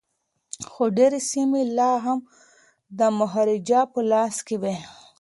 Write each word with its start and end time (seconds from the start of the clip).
خو 0.69 0.83
ډیري 0.97 1.19
سیمي 1.31 1.63
لا 1.77 1.91
هم 2.05 2.19
د 2.97 3.01
مهاراجا 3.19 3.81
په 3.93 3.99
لاس 4.11 4.35
کي 4.47 4.55
وې. 4.61 4.75